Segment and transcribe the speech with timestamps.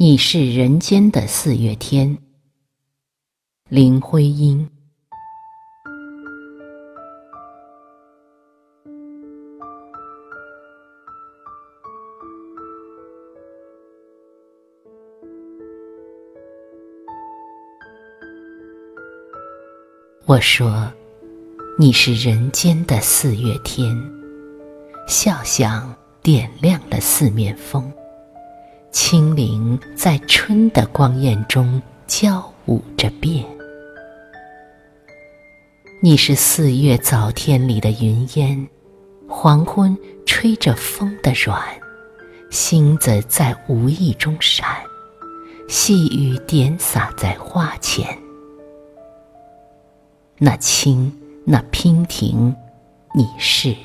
[0.00, 2.16] 你是人间的四月天，
[3.68, 4.70] 林徽因。
[20.26, 20.92] 我说，
[21.76, 24.00] 你是人间的四月天，
[25.08, 25.92] 笑响
[26.22, 27.92] 点亮了四面风。
[28.90, 33.44] 清灵在春的光艳中交舞着变。
[36.00, 38.66] 你是四月早天里的云烟，
[39.28, 41.62] 黄昏吹着风的软，
[42.50, 44.66] 星子在无意中闪，
[45.68, 48.06] 细雨点洒在花前。
[50.38, 51.12] 那青，
[51.44, 52.54] 那娉婷，
[53.14, 53.76] 你是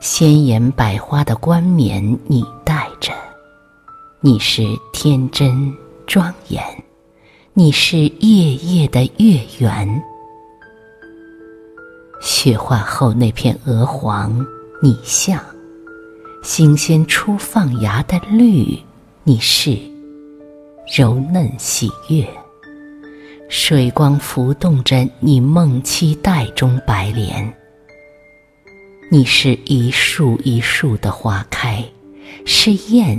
[0.00, 3.12] 鲜艳百花的冠冕，你戴着。
[4.22, 5.74] 你是天真
[6.06, 6.62] 庄严，
[7.54, 10.02] 你是夜夜的月圆。
[12.20, 14.46] 雪化后那片鹅黄，
[14.82, 15.42] 你像
[16.42, 18.78] 新鲜初放芽的绿，
[19.24, 19.74] 你是
[20.94, 22.28] 柔嫩喜悦。
[23.48, 27.50] 水光浮动着你梦期待中白莲，
[29.10, 31.82] 你是一树一树的花开，
[32.44, 33.18] 是燕。